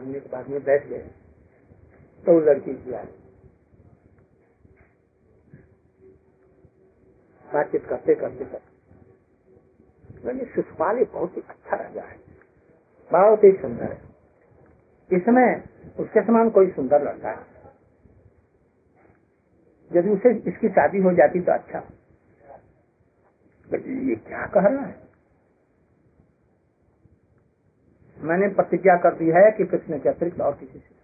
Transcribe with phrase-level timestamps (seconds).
[0.00, 0.98] मांगने के बाद में बैठ गए।
[2.26, 3.06] तो लड़की की आई
[7.48, 8.68] बातचीत करते करते करते
[10.24, 10.42] मैंने
[10.98, 12.16] एक बहुत ही अच्छा राजा है।
[13.10, 13.98] बहुत ही सुंदर है।
[15.10, 15.62] इसमें
[16.00, 17.46] उसके समान कोई सुंदर लड़का है।
[19.90, 21.78] यदि उसे इसकी शादी हो जाती तो अच्छा।
[23.74, 25.09] ये क्या कह रहा है?
[28.20, 30.94] मैंने प्रतिज्ञा कर दी है कि कृष्ण के अतिरिक्त और किसी से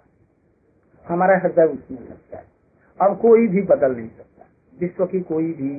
[1.07, 2.45] हमारा हृदय उसमें लगता है।
[3.01, 4.47] अब कोई भी बदल नहीं सकता।
[4.81, 5.71] विश्व की कोई भी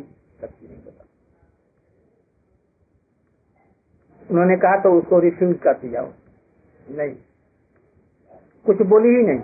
[0.41, 1.05] शक्ति नहीं बदल
[4.30, 6.02] उन्होंने कहा तो उसको रिफ्यूज कर दिया
[6.90, 7.16] नहीं।
[8.66, 9.41] कुछ बोली ही नहीं।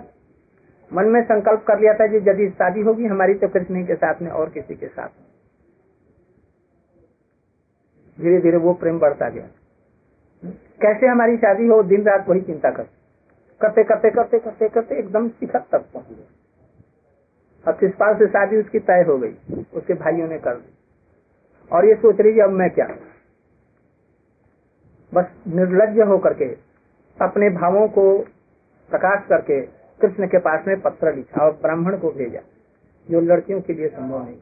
[0.90, 4.22] मन में संकल्प कर लिया था कि यदि शादी होगी हमारी तो कृष्ण के साथ
[4.22, 5.08] में और किसी के साथ
[8.18, 9.48] धीरे धीरे वो प्रेम बढ़ता गया।
[10.80, 12.82] कैसे हमारी शादी हो, दिन रात वही चिंता कर।
[13.60, 16.26] करते करते करते करते करते एकदम शिखर तक पहुँच गए।
[17.66, 19.34] अब शिषपाल से शादी उसकी तय हो गई,
[19.74, 20.72] उसके भाइयों ने कर दी।
[21.72, 22.86] और ये सोच रही अब मैं क्या
[25.12, 26.48] बस निर्लज होकर के,
[27.18, 28.18] अपने भावों को
[28.90, 29.60] प्रकाश करके,
[30.00, 32.40] कृष्ण के पास में पत्र लिखा और ब्राह्मण को भेजा,
[33.08, 34.36] जो लड़कियों के लिए संभव नहीं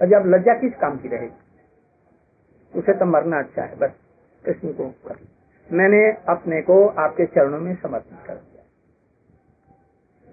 [0.00, 1.38] और जब लज्जा किस काम की रहेगी?
[2.74, 3.90] उसे तो मरना अच्छा है, बस।
[4.44, 5.18] कृष्ण को कर
[5.70, 8.62] मैंने अपने को आपके चरणों में समर्पित कर दिया।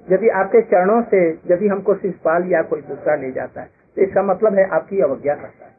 [0.07, 1.19] यदि आपके चरणों से
[1.51, 5.35] यदि हमको शिषपाल या कोई दूसरा ले जाता है तो इसका मतलब है आपकी अवज्ञा
[5.35, 5.75] करता है।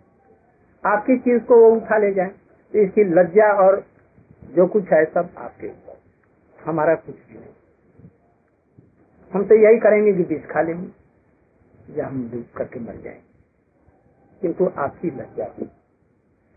[0.85, 2.29] आपकी चीज़ को वो उठा ले जाए
[2.75, 3.85] तो इसकी लज्जा और
[4.55, 5.97] जो कुछ है सब आपके ऊपर।
[6.59, 8.09] हमारा कुछ भी नहीं।
[9.33, 10.89] हम तो यही करेंगे कि बीज खा लेंगे,
[11.91, 13.27] या हम डूब करके मर जाएँगे।
[14.43, 15.45] किंतु आपकी लज्जा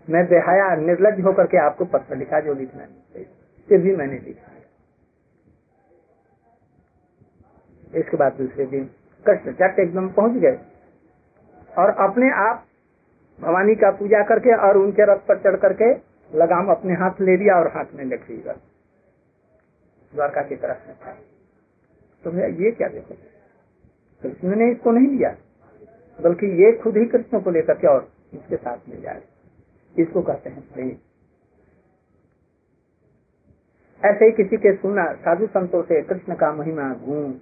[0.10, 2.86] मैं बेहया, निर्लज होकर के आपको पत्र लिखा जो लिखना
[3.70, 4.52] फिर भी मैंने लिखा
[8.00, 8.90] इसके बाद दूसरे दिन
[9.26, 10.60] कृष्ण चट एकदम पहुँच गए
[11.78, 12.66] और अपने आप
[13.40, 17.56] भवानी का पूजा करके और उनके रथ पर चढ़ करके लगाम अपने हाथ ले लिया
[17.56, 20.94] और हाथ में लिख ली द्वारका की तरफ़ से
[22.24, 23.16] तो भैया ये क्या देखो?
[24.24, 25.36] कृष्ण ने इसको नहीं लिया,
[26.22, 29.22] बल्कि ये खुद ही कृष्ण को लेकर के और इसके साथ में जाए
[29.96, 30.90] इसको कहते हैं प्रेम।
[34.02, 37.34] ऐसे ही किसी के सुना, साधु संतों से कृष्ण का महिमा गुण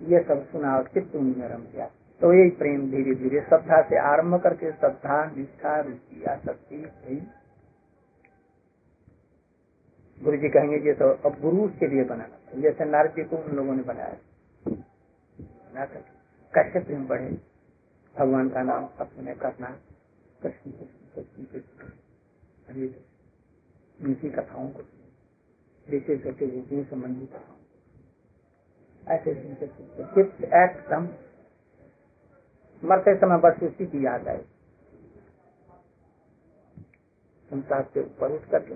[0.00, 1.86] ये सब सुना और चित्त नरम किया।
[2.20, 7.24] तो ये प्रेम धीरे धीरे श्रद्धा से आरंभ करके श्रद्धा, निष्ठा रुचि आसक्ति, प्रेम।
[10.20, 13.56] गुरु जी कहेंगे, ये तो अब गुरु के लिए बनाना जैसे नारद जी को उन
[13.56, 14.16] लोगों ने बनाया।
[16.52, 17.30] कैसे प्रेम बढ़े।
[18.16, 19.70] भगवान का नाम अपने करना
[20.42, 21.01] कृष्ण कृष्ण
[24.00, 24.82] उनकी कथाओं को
[25.86, 27.58] विशेष करके रूपियों संबंधी कथाओं
[29.02, 29.30] ऐसे
[30.62, 31.08] एकदम
[32.82, 34.44] मरते समय बस उसी की याद आए
[37.50, 38.74] संसार से ऊपर उठ करके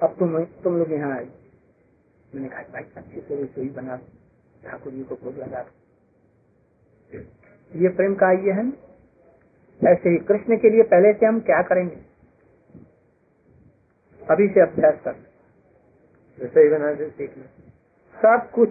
[0.00, 1.26] अब तुम तुम लोग यहाँ आए
[2.34, 3.96] मैंने कहा भाई अच्छी से रसोई बना
[4.62, 5.62] ठाकुर जी को भोग लगा
[7.12, 8.66] ये प्रेम का ये है।
[9.80, 11.96] ऐसे ही कृष्ण के लिए पहले से हम क्या करेंगे?
[14.22, 15.24] अभी से अभ्यास कर।
[16.70, 17.44] बना सीखना
[18.16, 18.70] सब कुछ।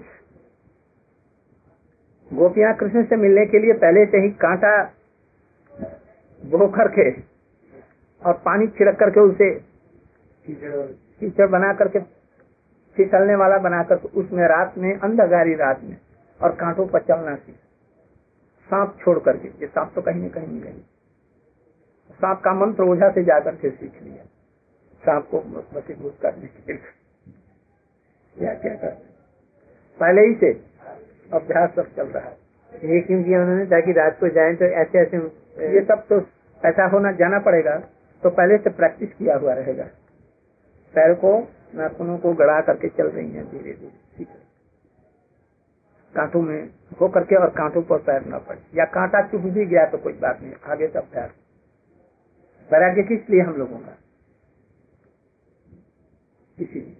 [2.31, 4.71] गोपियाँ कृष्ण से मिलने के लिए पहले से ही कांटा
[6.41, 7.09] बो करके
[8.21, 9.49] और पानी छिड़क करके उसे
[10.47, 11.99] कीचड़ बना करके
[12.97, 15.97] फिसलने वाला बनाकर उसमें रात में अंधगारी रात में
[16.41, 17.55] और कांटों पर चलना सीख।
[18.67, 20.79] सांप छोड़ करके ये सांप तो कहीं न कहीं नहीं गई।
[22.19, 24.23] सांप का मंत्र ओझा से जाकर के सीख लिया।
[25.03, 25.39] सांप को
[25.73, 28.91] वसीभूत करने के लिए। या क्या कर
[29.99, 30.51] पहले ही से
[31.33, 32.37] अभ्यास सब चल रहा है।
[32.85, 33.65] ये क्यों किया उन्होंने?
[33.65, 35.17] ताकि रात को जाए तो ऐसे ऐसे
[35.73, 36.19] ये सब तो
[36.61, 37.77] ऐसा होना जाना पड़ेगा
[38.23, 39.83] तो पहले से प्रैक्टिस किया हुआ रहेगा।
[40.93, 41.37] पैर को
[41.75, 44.04] नाखूनों को गड़ा करके चल रही है धीरे धीरे
[46.15, 46.59] कांटों में
[47.01, 50.13] हो करके और कांटों पर पैर न पड़े। या कांटा चुभ भी गया तो कोई
[50.19, 51.29] बात नहीं आगे तब पैर
[52.69, 53.97] वैराग्य किस लिए हम लोगों का?
[56.57, 56.95] इसीलिए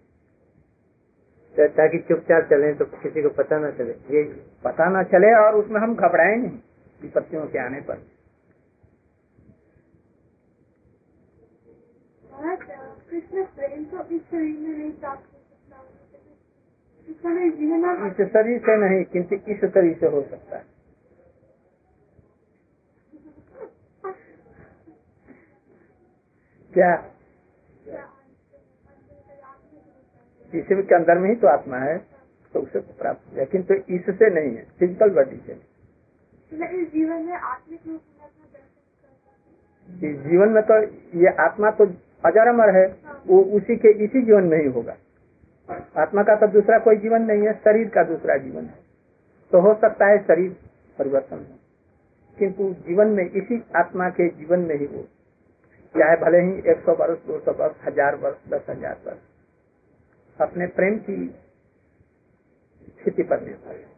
[1.56, 4.23] ताकि चुपचाप चले तो किसी को पता ना चले। ये
[4.63, 6.57] पता ना चले और उसमें हम घबराए नहीं
[7.01, 8.01] विपत्तियों के आने पर।
[13.09, 15.35] कृष्ण प्रेम तो इस शरीर में नहीं प्राप्त
[17.25, 20.63] इस शरीर से नहीं किंतु इस शरीर से हो सकता है।
[26.74, 26.94] क्या?
[30.54, 31.98] इसी के अंदर में ही तो आत्मा है
[32.54, 37.80] तो उसे प्राप्त किया किंतु इससे नहीं है फ़िज़िकल बॉडी से इस जीवन में आत्मिक
[40.27, 40.81] जीवन में तो
[41.19, 41.86] ये आत्मा तो
[42.25, 42.86] अजर अमर है।
[43.27, 44.95] वो उसी के इसी जीवन में ही होगा।
[45.69, 48.77] आत्मा का तो दूसरा कोई जीवन नहीं है शरीर का दूसरा जीवन है।
[49.51, 50.50] तो हो सकता है शरीर
[50.97, 51.57] परिवर्तन हो।
[52.38, 55.01] किंतु जीवन में इसी आत्मा के जीवन में ही वो।
[55.95, 60.67] चाहे भले ही एक सौ वर्ष दो सौ वर्ष हज़ार वर्ष दस हज़ार वर्ष अपने
[60.77, 61.27] प्रेम की
[63.01, 63.94] स्थिति पर निर्भर है।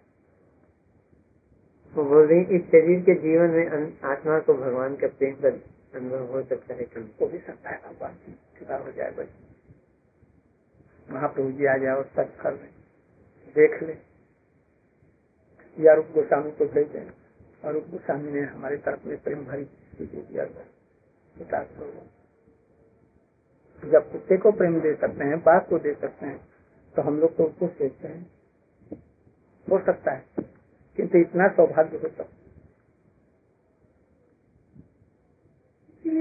[1.94, 3.66] वो बोल रही इस शरीर के जीवन में
[4.06, 5.50] आत्मा को भगवान का प्रेम का
[5.98, 7.10] अनुभव हो सकता है कि नहीं?
[7.22, 9.28] हो भी सकता है भगवान की कृपा हो जाए बस।
[11.10, 12.68] महाप्रभु जी आ जाए और सच कर ले,
[13.56, 13.94] देख ले।
[15.78, 17.10] या रूप गोस्वामी को भेज दें,
[17.64, 19.66] और रूप गोस्वामी ने हमारे तरफ़ में प्रेम भरी
[23.84, 26.38] जब कुत्ते को प्रेम दे सकते हैं, बाघ को दे सकते हैं
[26.96, 28.22] तो हम लोग तो उसको सोचते हैं।
[29.68, 30.26] हो सकता है,
[30.98, 32.24] किंतु इतना सौभाग्य हो सकता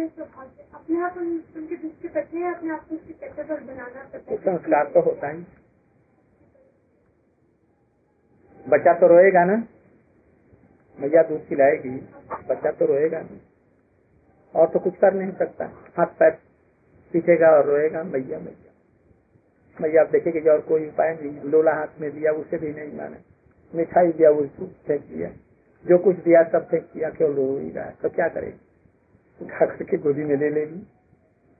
[0.08, 0.55] सौभाग्य
[0.86, 5.38] अपने आप उनके अपने आप को उसके बनाना पड़ता संस्कार तो होता ही।
[8.68, 9.56] बच्चा तो रोएगा ना?
[11.00, 11.90] मैया दूध पिलाएगी
[12.48, 13.40] बच्चा तो रोएगा ना?
[14.60, 15.64] और तो कुछ कर नहीं सकता।
[15.96, 16.30] हाथ पैर
[17.12, 18.72] पीछेगा और रोएगा, मैया मैया।
[19.82, 22.98] भैया आप देखेंगे कि और कोई उपाय नहीं। लोला हाथ में दिया, उसे भी नहीं
[22.98, 23.16] माने।
[23.74, 25.30] मिठाई दिया, उसको फेंक दिया।
[25.86, 28.65] जो कुछ दिया, सब फेंक दिया, क्यों रो ही रहा है तो क्या करेगी?
[29.40, 30.80] उठा करके गोदी में ले लेगी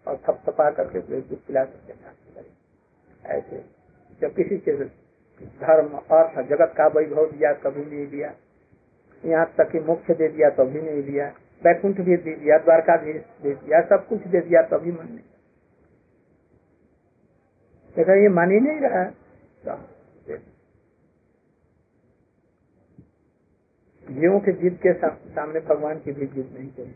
[0.06, 1.92] और थपथपा करके दूध पिला करके
[3.28, 3.64] ऐसे।
[4.20, 8.34] जब किसी के धर्म, अर्थ, जगत का वैभव दिया, कभी नहीं दिया,
[9.24, 11.26] यहाँ तक कि मुख्य दे दिया तो भी नहीं दिया,
[11.62, 15.24] वैकुंठ भी दे दिया द्वारका भी दे दिया, सब कुछ दे दिया, तभी मन नहीं।
[17.96, 19.04] देखा, ये मान ही नहीं रहा।
[24.06, 26.94] जीवों के जीत के सामने भगवान की भी जीत नहीं करी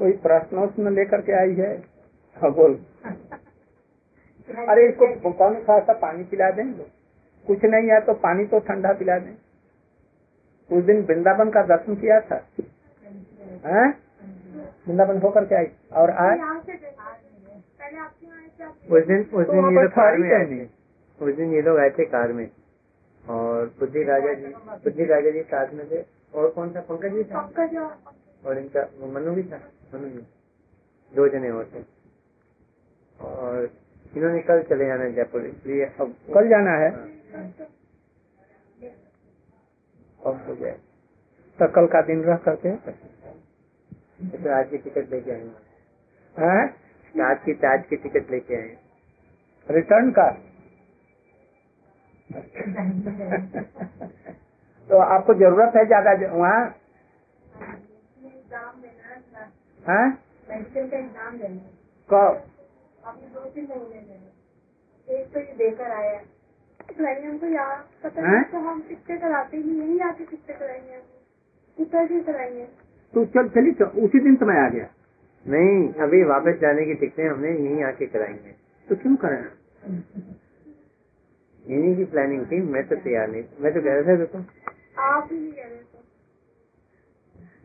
[0.00, 1.70] कोई प्रश्न उसमें लेकर के आई है?
[2.36, 2.74] हाँ बोल।
[4.68, 6.72] अरे इसको कौन सा सा पानी पिला दें?
[7.46, 9.34] कुछ नहीं है तो पानी तो ठंडा पिला दें।
[10.70, 12.36] उस दिन वृंदावन का दर्शन किया था।
[14.86, 16.38] वृंदावन होकर के आई। और आज?
[18.90, 20.64] उस दिन उस तो दिन ये लोग कार में आए थे।
[21.20, 22.48] उस दिन ये लोग आए थे कार में।
[23.24, 24.46] और बुद्धि राजा जी
[24.84, 26.04] बुद्धि राजा जी साथ में थे।
[26.34, 26.80] और कौन सा?
[26.80, 27.40] पंकज जी था।
[28.46, 29.60] और इनका मनु भी था।
[29.92, 31.82] दो जने थे।
[33.18, 33.70] और
[34.16, 36.90] इन्होंने कल चले जाना है जयपुर इसलिए अब कल जाना है?
[40.20, 40.78] अब हो जाए
[41.58, 42.70] तो कल का दिन रह करके?
[44.38, 45.56] तो आज की टिकट लेके आए हैं।
[46.34, 46.74] हैं?
[47.14, 48.76] आज की आज की टिकट लेके आए
[49.68, 50.30] रिटर्न का?
[54.90, 56.60] तो आपको ज़रूरत है ज़्यादा वहाँ
[58.24, 59.50] एग्ज़ाम देना था
[59.84, 60.06] हैं?
[60.48, 61.60] मेडिकल का एग्ज़ाम देना
[62.08, 62.42] कब
[63.34, 64.28] दो तीन महीने देना
[65.32, 66.22] तो ये देकर आया। है
[67.00, 69.62] नहीं हमको यहाँ पता नहीं तो हम कितने कराते ही?
[69.62, 71.02] नहीं यहीं आके कराएँगे हम?
[71.78, 72.64] उतर कराएँगे।
[73.14, 74.88] तू चल चली तो उसी दिन तो मैं आ गया।
[75.46, 78.52] नहीं अभी वापस जाने की टिकटें हमने यहीं आके कराएँगे।
[78.88, 79.38] तो क्यों करें
[81.64, 84.38] यहीं की प्लानिंग थी मैं तो तैयार नहीं मैं तो कह रहा था देखो।
[85.04, 85.79] आप ही कह रहे।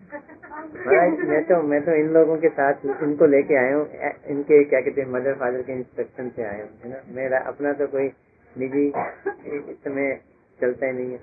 [0.05, 3.85] मैं तो मैं तो इन लोगों के साथ इनको लेके आया हूँ।
[4.29, 8.07] इनके, क्या कहते हैं मदर फादर के इंस्ट्रक्शन से आया हूँ मेरा अपना तो कोई
[8.51, 10.13] निजी इस समय
[10.59, 11.19] चलता ही नहीं है।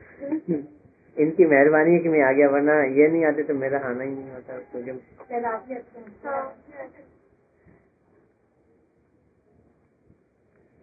[1.16, 4.10] इनकी मेहरबानी है कि मैं आ गया वरना ये नहीं आते तो मेरा आना ही
[4.10, 4.52] नहीं होता।
[6.24, 6.54] हाँ।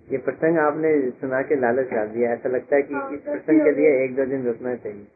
[0.07, 3.71] ये प्रसंग आपने सुना के लालच डाल दिया। ऐसा लगता है कि इस प्रसंग के
[3.71, 5.07] लिए एक दो दिन रुकना चाहिए।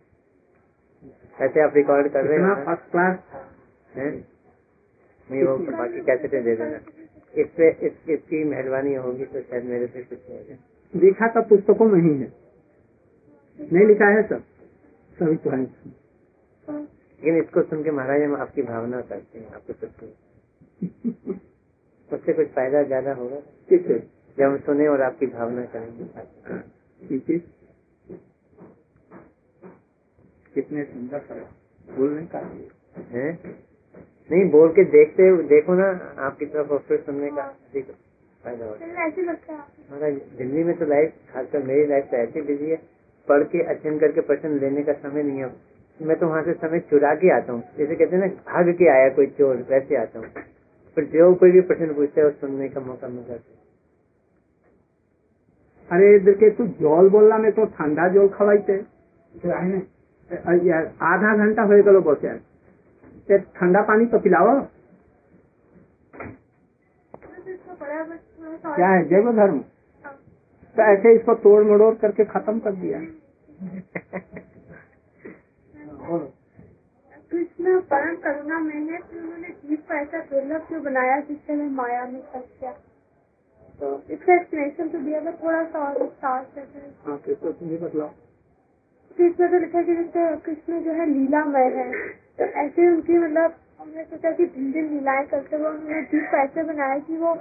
[1.38, 2.66] ऐसे आप रिकॉर्ड कर रहे हैं?
[2.66, 3.18] फ़र्स्ट क्लास
[3.94, 4.12] हैं?
[5.30, 6.80] मैं वो बाकी कैसेटे दे देना।
[7.34, 10.58] इस पे इस, इसकी मेहरबानी होगी तो शायद मेरे से कुछ हो जाए।
[10.94, 12.32] लिखा तो पुस्तकों में ही है।
[13.60, 14.44] नहीं लिखा है सब?
[15.18, 15.62] सभी तो है
[17.22, 20.08] लेकिन इसको सुन के महाराज हम आपकी भावना करते हैं आपको सत्य
[22.10, 23.40] उससे कुछ फ़ायदा ज़्यादा होगा?
[23.70, 23.98] ठीक है।
[24.38, 26.06] जब हम सुने और आपकी भावना करेंगे।
[27.02, 27.38] ठीक है।
[30.56, 31.40] कितने सुंदर सर
[31.88, 32.40] बोलने का
[33.12, 33.32] हैं?
[34.30, 35.88] नहीं बोल के देखते देखो ना
[36.26, 37.86] आपकी तरफ़ और फिर सुनने का अधिक
[38.44, 42.42] फ़ायदा होगा चल ऐसे लगता है दिल्ली में तो लाइफ खासकर मेरी लाइफ तो ऐसी
[42.42, 42.78] बिज़ी है।
[43.28, 45.52] पढ़ के अध्ययन करके प्रश्न लेने का समय नहीं है।
[46.00, 48.90] मैं तो वहाँ से समय चुरा के आता हूँ। जैसे कहते हैं ना भाग के
[48.90, 50.28] आया कोई चोर वैसे आता हूँ।
[50.98, 53.62] पर जो कोई भी प्रश्न पूछते है सुनने का मौका मिल जाता है।
[55.90, 58.78] अरे इधर के तू जल बोलना में तो ठंडा जल खवाइते
[60.30, 62.38] आधा घंटा हो गलो बसे
[63.28, 64.60] ते ठंडा पानी तो पिलाओ।
[68.02, 69.04] बस क्या है?
[69.10, 69.60] जैव धर्म।
[70.76, 73.00] तो ऐसे इसको तोड़ मड़ोड़ करके खत्म कर दिया।
[77.32, 81.70] कृष्ण परम करुणा में है फिर उन्होंने जीव को ऐसा दुर्लभ क्यों बनाया जिससे मैं
[81.76, 82.72] माया में फंस गया?
[83.80, 86.62] तो इसका एक्सप्लेनेशन तो दिया था थोड़ा सा और विस्तार से।
[87.06, 88.10] हाँ कृष्ण तुम भी बतलाओ।
[89.18, 91.88] तो इसमें तो लिखा कि जैसे कृष्ण जो है लीलामय है।
[92.40, 96.64] तो ऐसे उनकी मतलब हमने सोचा कि भिन्न भिन्न लीलाएँ करते हुए उन्होंने को ऐसे
[96.64, 97.34] बनाया कि वो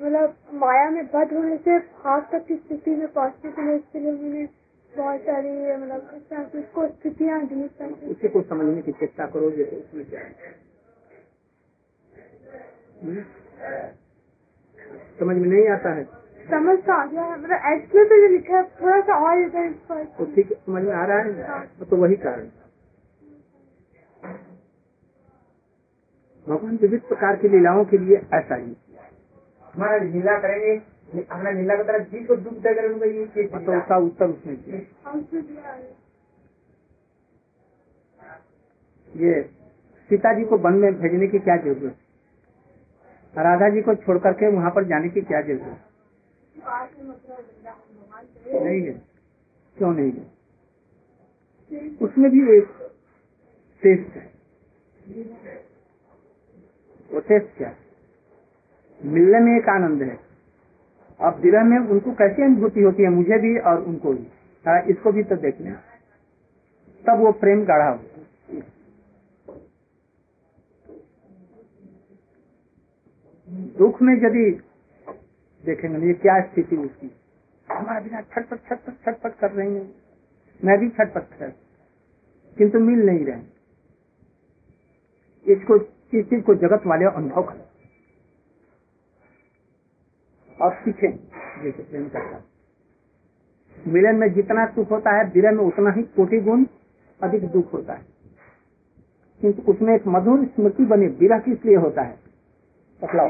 [0.00, 4.00] मतलब माया में बद होने से भाग तक की स्थिति में पहुँचने के लिए इसके
[4.00, 4.46] लिए उन्होंने
[4.92, 7.62] बहुत सारी मतलब उसको स्थितियाँ दी।
[8.10, 10.20] उसी को समझने की चेष्टा करोगे तो उसमें क्या
[13.02, 13.22] हम्म?
[15.20, 16.04] समझ में नहीं आता है?
[16.50, 19.68] समझ तो आ गया है मतलब एक्चुअली तो जो लिखा है थोड़ा सा और इधर
[19.88, 21.86] तो इसको ठीक है, समझ में आ रहा है?
[21.90, 22.46] तो वही कारण।
[26.46, 28.74] भगवान विविध प्रकार की लीलाओं के लिए ऐसा ही
[29.74, 30.74] हमारा लीला करेंगे
[31.20, 35.72] अपना लीला की तरह जी को दुख देकर उनको ये तो उसका उत्तर उसने दिया।
[35.72, 35.94] है।
[39.10, 39.42] ये
[40.10, 41.96] सीता जी को वन में भेजने की क्या ज़रूरत
[43.34, 45.95] राधा जी को छोड़ करके वहाँ पर जाने की क्या ज़रूरत
[48.62, 48.92] नहीं है।
[49.78, 50.36] क्यों नहीं है?
[52.02, 52.92] उसमें भी एक
[53.82, 54.32] टेस्ट है।
[57.12, 57.76] वो टेस्ट क्या है?
[59.04, 60.18] मिलने में एक आनंद है।
[61.20, 63.08] अब दिल में उनको कैसी अनुभूति होती है?
[63.08, 64.26] मुझे भी और उनको भी।
[64.66, 65.82] हाँ, इसको भी तो देखना
[67.06, 68.04] तब वो प्रेम गाढ़ा हो।
[73.78, 74.62] दुख में यदि
[75.66, 77.10] देखेंगे, ये क्या स्थिति उसकी?
[77.72, 79.94] हमारा बिना छटपट छटपट छटपट कर रही है।
[80.64, 81.50] मैं भी छटपट कर
[82.58, 83.42] किंतु मिल नहीं रहे
[85.52, 85.76] इसको,
[86.18, 87.66] इस चीज़ को जगत वाले अनुभव करें।
[90.62, 91.12] और सीखें,
[91.62, 92.44] जैसे प्रेम करता।
[93.88, 96.66] मिलन में जितना सुख होता है, विरह में उतना ही कोटि गुण
[97.22, 98.06] अधिक दुख होता है।
[99.40, 102.18] किंतु उसमें एक मधुर स्मृति बने, विरह किस लिए होता है?
[103.02, 103.28] बतलाओ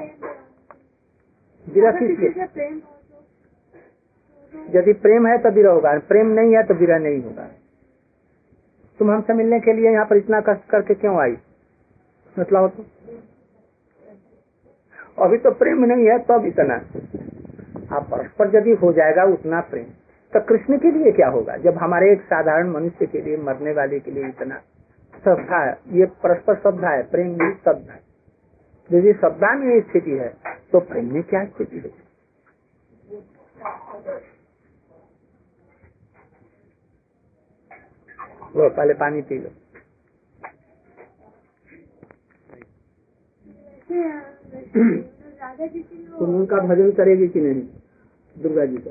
[1.67, 2.79] विरह अगर किस किसी लिए से प्रेम?
[2.79, 7.49] तो यदि प्रेम है तो विरह होगा प्रेम नहीं है तो विरह नहीं होगा।
[9.01, 11.37] तुम हमसे मिलने के लिए यहाँ पर इतना कष्ट करके क्यों आई?
[12.37, 12.87] मतलब
[15.17, 16.75] तो अभी तो प्रेम नहीं है तब इतना।
[17.97, 19.85] आप परस्पर यदि हो जाएगा उतना प्रेम।
[20.33, 21.57] तो कृष्ण के लिए क्या होगा?
[21.57, 24.61] जब हमारे एक साधारण मनुष्य के लिए मरने वाले के लिए इतना
[25.25, 28.06] श्रद्धा है ये परस्पर श्रद्धा है प्रेम भी श्रद्धा है।
[28.91, 30.29] यदि श्रद्धा में ये स्थिति है
[30.73, 31.91] तो प्रेम में क्या स्थिति है?
[38.57, 39.51] लो पहले पानी पी लो।
[46.19, 47.63] तुम उनका भजन करेगी कि नहीं
[48.37, 48.91] दुर्गा जी का?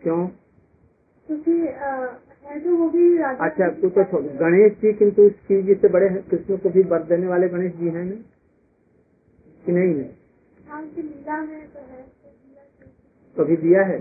[0.00, 0.26] क्यों?
[1.28, 5.88] क्योंकि है तो वो भी अच्छा तू तो छोड़ गणेश जी किंतु शिव जी से
[5.88, 8.14] बड़े हैं कृष्ण को भी वर देने वाले गणेश जी हैं ना?
[9.66, 10.18] कि नहीं है?
[10.68, 10.82] हाँ,
[11.46, 11.80] में तो
[13.36, 13.98] तो कभी दिया है?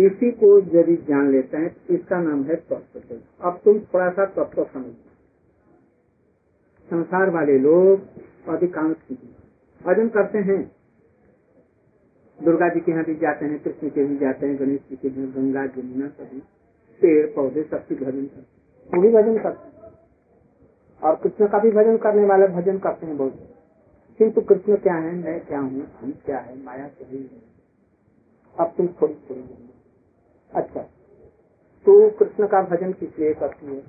[0.00, 4.64] इसी को यदि जान लेते हैं इसका नाम है तत्व। अब तुम थोड़ा सा तत्व
[4.64, 4.92] समझो।
[6.90, 8.00] संसार वाले लोग
[8.48, 8.96] अधिकांश
[9.82, 10.75] भजन करते हैं।
[12.44, 15.08] दुर्गा जी के यहाँ भी जाते हैं कृष्ण के भी जाते हैं गणेश जी के
[15.08, 16.40] भी गंगा जमुना सभी।
[17.02, 19.92] पेड़ पौधे सबकी भजन करते हैं। वो भी भजन करते हैं।
[21.02, 23.48] और कृष्ण का भी भजन करने वाले भजन करते हैं बहुत।
[24.18, 27.28] किंतु कृष्ण क्या है मैं क्या हूँ हम क्या है माया है
[28.56, 29.70] अब तुम थोड़ी थोड़ी
[30.52, 30.80] अच्छा
[31.86, 33.82] तो कृष्ण का भजन किस लिए करती है?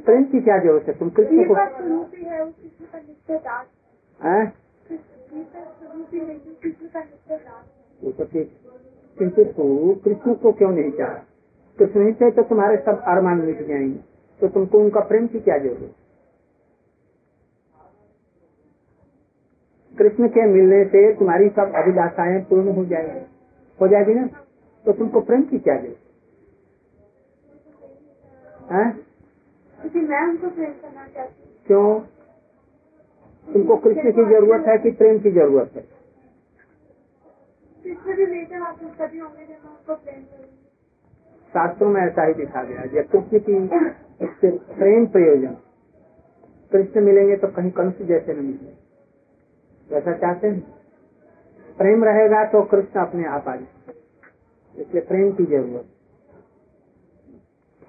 [0.00, 0.98] प्रेम की क्या ज़रूरत है?
[0.98, 1.54] तुम कृष्ण को
[8.02, 8.58] वो तो ठीक
[9.18, 11.14] किंतु तू कृष्ण को क्यों नहीं चाह?
[11.78, 13.98] कृष्ण नहीं चाहे तो तुम्हारे सब अरमान मिट जाएँगे।
[14.40, 15.94] तो तुमको उनका प्रेम की क्या ज़रूरत?
[19.98, 23.26] कृष्ण के मिलने से तुम्हारी सब अभिलाषाएँ पूर्ण हो जाएगी।
[23.80, 24.26] हो जाएगी ना?
[24.84, 25.98] तो तुमको प्रेम की क्या ज़रूरत?
[28.72, 29.06] है?
[29.96, 32.15] मैं उनको प्रेम करना चाहती हूँ। क्यों?
[33.48, 35.82] तुमको कृष्ण की ज़रूरत है कि प्रेम की ज़रूरत है।
[41.54, 43.54] शास्त्रों में ऐसा ही दिखा गया है जब कृष्ण की
[44.74, 45.56] प्रेम प्रयोजन।
[46.72, 48.74] कृष्ण मिलेंगे तो कहीं कंस जैसे नहीं मिलेंगे
[49.88, 50.60] वैसा चाहते हैं?
[51.78, 53.94] प्रेम रहेगा तो कृष्ण अपने आप आ जाए
[54.74, 55.86] इसलिए प्रेम की ज़रूरत।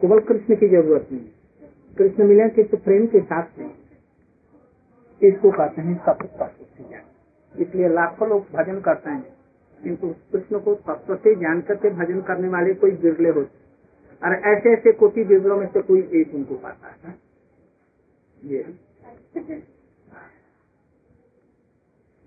[0.01, 1.27] केवल कृष्ण की ज़रूरत नहीं
[1.97, 3.69] कृष्ण मिले कि तो प्रेम के साथ में
[5.21, 6.25] इसको कहते हैं तत्व
[6.79, 9.35] ज्ञान इसलिए लाखों लोग भजन करते हैं
[9.81, 13.65] किंतु कृष्ण को तत्व से जान करके भजन करने वाले कोई बिरले होते
[14.21, 17.15] और ऐसे ऐसे कोटि बिरलों में से कोई एक उनको पाता है
[18.37, 18.63] ये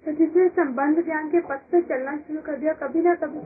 [0.05, 3.41] तो जिसने संबंध ज्ञान के पथ पे चलना शुरू कर दिया कभी ना कभी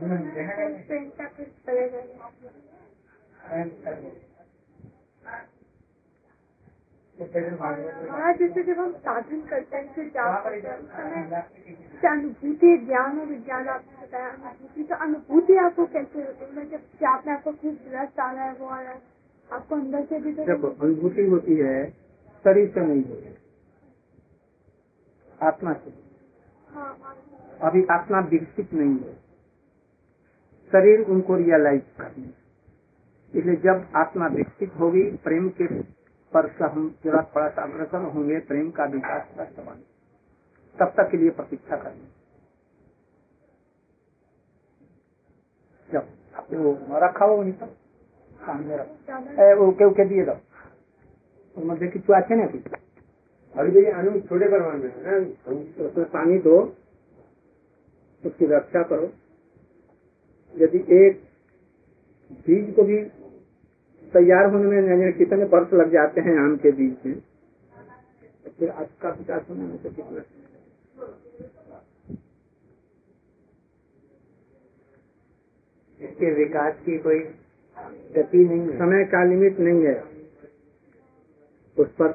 [7.35, 7.41] तो
[8.39, 13.19] जैसे जब हम साधन करते हैं फिर जाप करते हैं उस समय जैसे अनुभूति ज्ञान
[13.19, 16.69] और विज्ञान आपने बताया अनुभूति। तो अनुभूति आपको कैसे होती है?
[16.69, 19.01] जब जाप में आपको खूब रस आ रहा है वो आ रहा है
[19.49, 21.75] आपको अंदर से भी तो देखो अनुभूति होती है
[22.45, 23.35] शरीर से नहीं होती
[25.41, 25.93] आत्मा से।
[26.69, 27.15] हाँ हाँ
[27.61, 29.13] अभी आत्मा विकसित नहीं है।
[30.71, 32.33] शरीर उनको रियलाइज़ करनी
[33.33, 35.67] इसलिए जब आत्मा विकसित होगी प्रेम के
[36.35, 39.83] पर हम जरा थोड़ा सा अग्रसर होंगे, प्रेम का विकास कर बने
[40.77, 42.07] तब तक के लिए प्रतीक्षा करनी।
[45.89, 46.07] जब
[46.55, 46.71] वो
[47.03, 47.67] रखा हो वहीं पर।
[48.41, 52.73] सामने रखो ओके ओके दिए दो और मध्य की अच्छे ना कुछ
[53.55, 55.23] अभी तो ये अनु छोटे परमान में है?
[55.25, 55.51] तो
[55.85, 56.57] उसमें पानी दो,
[58.23, 59.11] उसकी रक्षा करो।
[60.55, 61.21] यदि एक
[62.47, 62.97] बीज को भी
[64.15, 67.21] तैयार होने में कितने वर्ष लग जाते हैं आम के बीज में?
[68.59, 70.21] फिर आज का विकास होने में तो कितना?
[75.99, 77.19] इसके विकास की कोई
[78.15, 79.95] गति नहीं है। समय का लिमिट नहीं है।
[81.77, 82.11] उस पर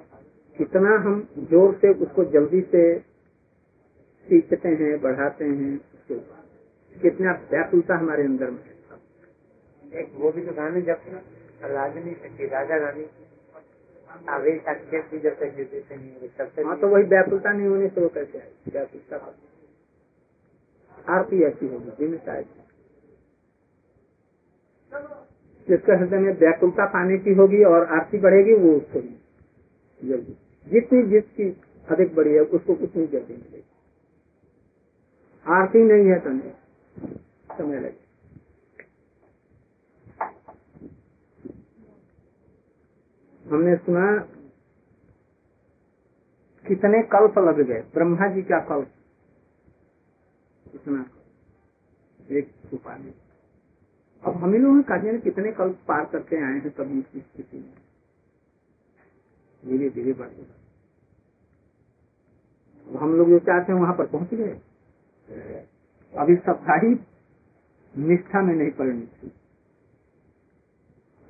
[0.56, 1.20] कितना हम
[1.50, 2.82] ज़ोर से उसको जल्दी से
[4.26, 10.46] सीखते हैं बढ़ाते हैं उसके ऊपर कितना व्याकुलता हमारे अंदर में है। एक वो भी
[10.46, 10.98] तो गाने जब
[11.60, 13.04] राजा नहीं सकती राजा रानी।
[14.28, 17.66] आवेश आक्षेप भी जब तक से नहीं हुए तब तक हाँ तो वही व्याकुलता नहीं
[17.68, 19.16] होने से वो कैसे आए व्याकुलता।
[21.08, 22.58] आरती ऐसी होगी जिम्मेदार ऐसी
[25.68, 29.00] जिसके हृदय में व्याकुलता पाने की होगी और आरती बढ़ेगी, वो उसको
[30.02, 31.48] जल्दी जितनी जिसकी
[31.88, 33.64] अधिक बड़ी है, उसको उतनी जल्दी मिलेगी
[35.46, 36.52] आरती नहीं है तो नहीं।
[37.50, 38.09] समय लगे
[43.50, 44.06] हमने सुना
[46.66, 48.90] कितने कल्प लग गए। ब्रह्मा जी का कल्प?
[50.66, 51.04] कितना?
[52.30, 53.12] एक उपाधि
[54.22, 57.58] अब हम ही लोग का जाने कितने कल्प पार करके आए हैं कभी इस स्थिति
[57.58, 57.74] में।
[59.62, 60.12] धीरे धीरे
[62.86, 64.54] अब हम लोग जो चाहते हैं वहाँ पर पहुँच गए।
[66.12, 66.94] अभी सफ़ाई
[67.94, 69.28] निष्ठा में नहीं पड़नी थी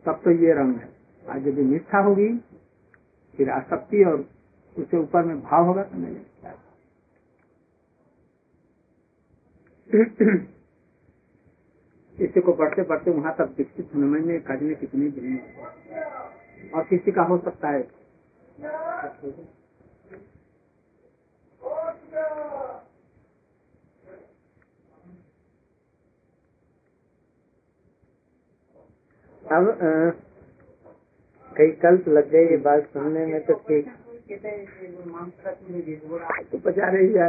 [0.06, 2.28] तब तो ये रंग है। आज यदि निष्ठा होगी,
[3.38, 4.24] फिर आसक्ति और
[4.76, 6.16] उससे ऊपर में भाव होगा तो नहीं।
[12.18, 13.90] इसी को बढ़ते बढ़ते वहाँ तक विकसित
[14.40, 15.38] काज में कितनी दिन
[16.74, 17.82] और किसी का हो सकता है।
[29.44, 29.64] अब
[31.60, 33.88] कई कल्प लग गए ये बात सुनने में तो ठीक।
[36.50, 37.28] को पचा रही है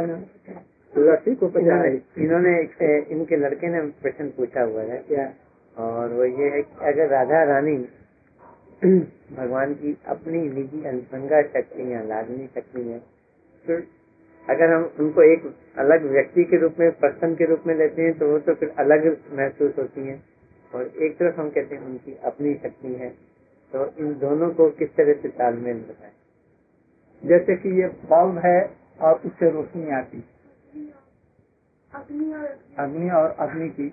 [0.92, 2.52] लस्सी को पचा रही इन्होंने
[3.10, 5.24] इनके लड़के ने प्रश्न पूछा हुआ है। क्या?
[5.76, 7.76] और वो ये है कि अगर राधा रानी
[9.36, 12.98] भगवान की अपनी निजी अनुसंगा शक्ति है लादनी शक्ति है
[13.64, 13.76] तो
[14.46, 15.44] अगर हम उनको एक
[15.78, 18.72] अलग व्यक्ति के रूप में पर्सन के रूप में लेते हैं तो वो तो फिर
[18.78, 20.20] अलग महसूस होती है।
[20.72, 23.10] और एक तरफ़ हम कहते हैं उनकी अपनी शक्ति है।
[23.72, 26.12] तो इन दोनों को किस तरह से तालमेल बताए
[27.24, 30.24] जैसे कि ये बल्ब है और उससे रोशनी आती
[32.78, 33.88] अग्नि और अग्नि। की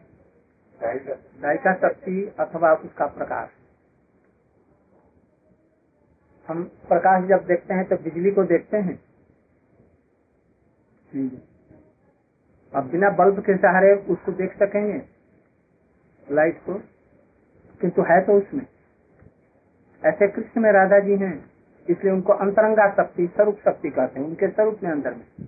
[1.41, 3.49] दायिका शक्ति अथवा उसका प्रकाश।
[6.47, 8.95] हम प्रकाश जब देखते हैं तो बिजली को देखते हैं।
[12.73, 15.01] अब बिना बल्ब के सहारे उसको देख सकेंगे।
[16.27, 16.73] लाइट को।
[17.81, 18.65] किंतु है तो उसमें।
[20.05, 21.45] ऐसे कृष्ण में राधा जी हैं,
[21.89, 25.47] इसलिए उनको अंतरंगा शक्ति, स्वरूप शक्ति कहते हैं, उनके स्वरूप में अंदर में।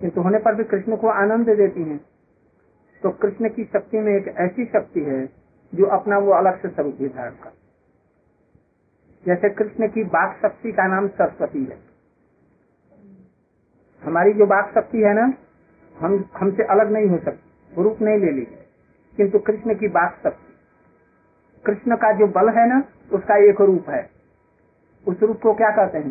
[0.00, 2.00] किंतु होने पर भी कृष्ण को आनंद देती हैं।
[3.02, 5.26] तो कृष्ण की शक्ति में एक ऐसी शक्ति है,
[5.74, 7.52] जो अपना वो अलग से स्वरूप भी धारण कर
[9.26, 11.78] जैसे कृष्ण की बाक शक्ति का नाम सरस्वती है।
[14.02, 15.34] हमारी जो बाक शक्ति है ना,
[15.98, 18.46] हम, हमसे अलग नहीं हो सकती, रूप नहीं ले ली।
[19.16, 20.53] किंतु कृष्ण की बात शक्ति।
[21.66, 24.10] कृष्ण का जो बल है ना उसका एक रूप है।
[25.06, 26.10] उस रूप को क्या कहते हैं?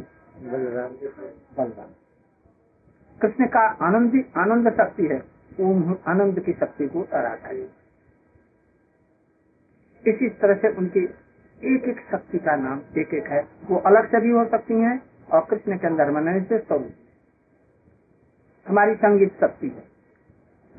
[0.52, 1.76] बलराम
[3.22, 5.20] कृष्ण का आनंद आनंद शक्ति है।
[6.08, 7.64] आनंद की शक्ति को है।
[10.08, 11.04] इसी तरह से उनकी
[11.64, 15.02] एक एक शक्ति का नाम एक एक है। वो अलग से भी हो सकती हैं
[15.32, 16.92] और कृष्ण के अंदर मनने से स्वरूप।
[18.68, 19.84] हमारी संगीत शक्ति है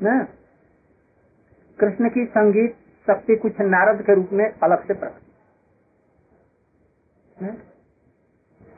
[0.01, 0.23] ना?
[1.79, 2.75] कृष्ण की संगीत
[3.07, 5.21] शक्ति कुछ नारद के रूप में अलग से प्रकट।
[7.41, 7.51] है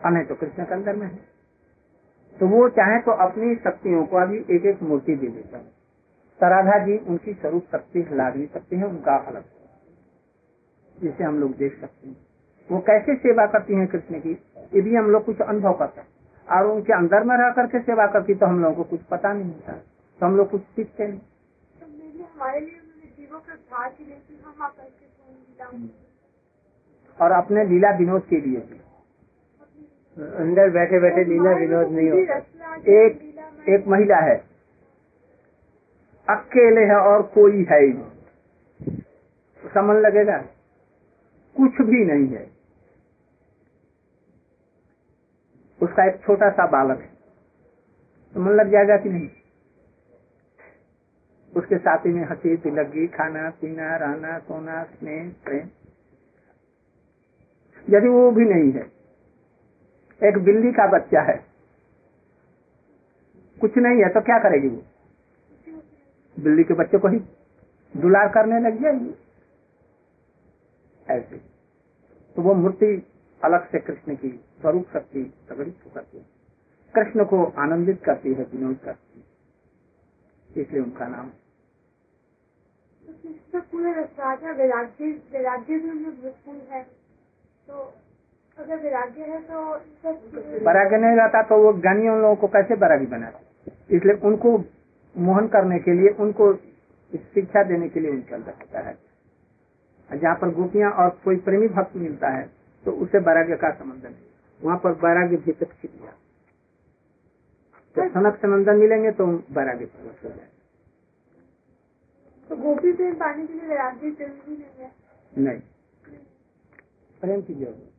[0.05, 1.19] नहीं तो कृष्ण के अंदर में है।
[2.39, 5.63] तो वो चाहे तो अपनी शक्तियों को अभी एक एक मूर्ति दे देता है।
[6.39, 9.43] तराधा जी उनकी स्वरूप शक्ति ला नहीं सकते हैं, उनका अलग
[10.97, 12.17] जिसे हम लोग देख सकते हैं।
[12.71, 14.31] वो कैसे सेवा करती हैं कृष्ण की?
[14.75, 16.07] ये भी हम लोग कुछ अनुभव करते हैं।
[16.47, 19.53] और उनके अंदर में रह करके सेवा करती तो हम लोगों को कुछ पता नहीं
[19.53, 19.73] होता।
[20.19, 21.85] तो हम लोग कुछ सीखते नहीं। तो
[22.23, 22.79] हमारे लिए
[27.21, 28.57] और अपने लीला विनोद के लिए।
[30.17, 33.37] अंदर बैठे बैठे लीला विनोद नहीं होता एक
[33.69, 34.35] एक महिला है।
[36.29, 38.97] अकेले है और कोई है ही नहीं।
[39.73, 40.37] समझ लगेगा?
[41.57, 42.51] कुछ भी नहीं है।
[45.81, 47.17] उसका एक छोटा सा बालक है।
[48.37, 49.29] मन लग जाएगा कि नहीं?
[51.57, 55.69] उसके साथी में हँसी तिलगी खाना, पीना, रहना, सोना, स्नेह, प्रेम।
[57.87, 58.85] यदि वो भी नहीं है,
[60.21, 61.37] एक बिल्ली का बच्चा है,
[63.61, 64.83] कुछ नहीं है तो क्या करेगी वो?
[66.37, 67.19] बिल्ली के बच्चे को ही
[67.93, 69.13] दुलार करने लग जाएगी।
[71.07, 71.37] ऐसे।
[72.35, 73.07] तो वो मूर्ति
[73.41, 74.29] अलग से कृष्ण की
[74.61, 76.25] स्वरूप शक्ति प्रकटित करती है।
[76.95, 81.29] कृष्ण को आनंदित करती है, विनोद करती है। इसलिए उनका नाम
[83.07, 83.59] तो
[84.19, 86.81] राजा वैराग्य वैराग्य भी उनमें है
[87.67, 87.75] तो
[88.57, 89.57] अगर वैराग्य है तो
[90.97, 93.95] नहीं रहता तो वो ज्ञानी उन लोगों को कैसे बैरागी बनाते?
[93.95, 94.57] इसलिए उनको
[95.15, 98.97] मोहन करने के लिए, उनको शिक्षा देने के लिए उनके अंदर होता है।
[100.09, 102.43] जहाँ पर गोपियाँ और कोई प्रेमी भक्त मिलता है
[102.85, 104.15] तो उसे वैराग्य का संबंध नहीं।
[104.61, 106.13] वहाँ पर वैराग्य छिप गया
[107.95, 110.56] जब सनक संबंधन मिलेंगे तो वैराग्य प्रकट हो जाए तो
[112.57, 114.91] गोपी प्रेम पाने के लिए वैराग्य ज़रूरी नहीं है।
[115.37, 115.59] नहीं।
[117.21, 117.93] प्रेम की ज़रूरत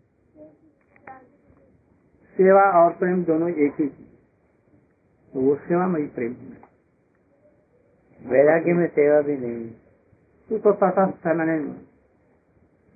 [2.37, 4.07] सेवा और प्रेम दोनों एक ही चीज़।
[5.33, 6.33] तो वो सेवा में ही। प्रेम
[8.23, 9.71] वैराग्य में सेवा भी नहीं।
[10.49, 10.73] तू तो
[11.35, 11.59] मैंने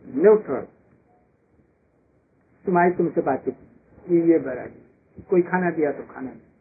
[0.05, 0.67] न्यूट्रल।
[2.67, 3.57] तुम्हारी तुमसे बातचीत।
[4.11, 6.52] ये ये बैरागी कोई खाना दिया तो खाना। नहीं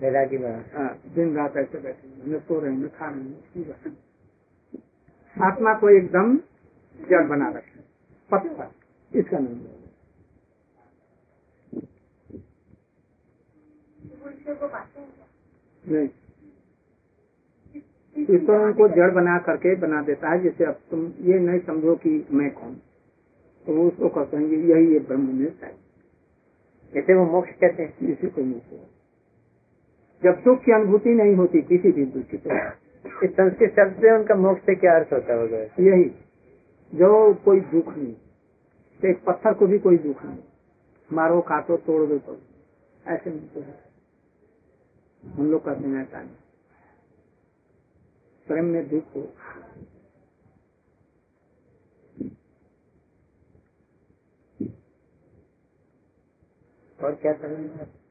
[0.00, 3.90] वैरागी बना हाँ, दिन रात ऐसे बैठे न सो रहे न खा रहे
[5.36, 6.36] आत्मा को एकदम
[7.10, 7.80] जड़ बना रखे
[8.30, 9.78] पत्थर इसका नाम है?
[14.22, 14.68] वो ईश्वर को
[15.92, 16.08] नहीं।
[18.36, 22.26] ईश्वर उनको जड़ बना करके बना देता है जैसे अब तुम ये नहीं समझो कि
[22.32, 22.74] मैं कौन।
[23.66, 25.76] तो वो उसको कहते हैं यही ये ब्रह्म में है।
[26.94, 28.97] जैसे वो मोक्ष कहते हैं। इसी को हुआ
[30.24, 32.56] जब सुख की अनुभूति नहीं होती किसी भी दृष्टि से।
[33.26, 35.58] इस संस्कृत शब्द से उनका मोक्ष से क्या अर्थ होता होगा?
[35.58, 36.04] यही
[36.94, 38.14] जो कोई दुख नहीं
[39.02, 40.38] तो एक पत्थर को भी कोई दुख नहीं।
[41.12, 42.40] मारो काटो तोड़ दो तो।
[43.06, 43.78] ऐसे मिलते हैं
[45.24, 46.36] हम लोग कहते हैं ऐसा नहीं।
[48.46, 49.32] प्रेम में दुख हो।
[57.04, 57.98] और क्या समझ